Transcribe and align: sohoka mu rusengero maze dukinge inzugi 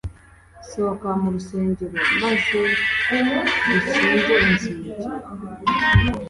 sohoka 0.67 1.07
mu 1.21 1.27
rusengero 1.35 1.97
maze 2.21 2.59
dukinge 3.67 4.35
inzugi 4.47 4.91